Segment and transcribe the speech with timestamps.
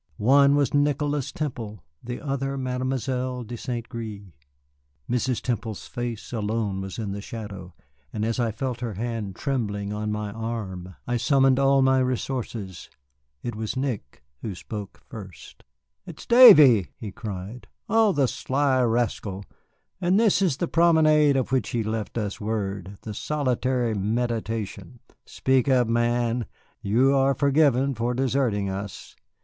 [0.17, 3.87] One was Nicholas Temple, the other, Mademoiselle de St.
[3.87, 4.31] Gré.
[5.07, 5.41] Mrs.
[5.43, 7.75] Temple's face alone was in the shadow,
[8.11, 12.89] and as I felt her hand trembling on my arm I summoned all my resources.
[13.43, 15.63] It was Nick who spoke first.
[16.07, 17.67] "It is Davy!" he cried.
[17.87, 19.45] "Oh, the sly rascal!
[20.01, 24.99] And this is the promenade of which he left us word, the solitary meditation!
[25.27, 26.47] Speak up, man;
[26.81, 29.15] you are forgiven for deserting us."